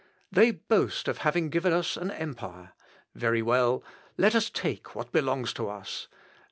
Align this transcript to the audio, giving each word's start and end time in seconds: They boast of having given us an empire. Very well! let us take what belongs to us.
They 0.31 0.49
boast 0.49 1.07
of 1.07 1.19
having 1.19 1.51
given 1.51 1.71
us 1.73 1.95
an 1.95 2.09
empire. 2.09 2.73
Very 3.13 3.43
well! 3.43 3.83
let 4.17 4.33
us 4.33 4.49
take 4.49 4.95
what 4.95 5.11
belongs 5.11 5.53
to 5.53 5.69
us. 5.69 6.07